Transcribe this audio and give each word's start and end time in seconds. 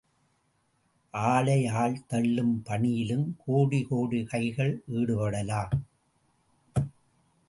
ஆளை 1.11 1.67
ஆள் 1.67 2.05
தள்ளும் 2.07 2.61
பணியிலும், 2.63 3.35
கோடி, 3.45 3.85
கோடி 3.89 4.23
கைகள் 4.23 4.83
ஈடுபடலாம். 4.91 5.69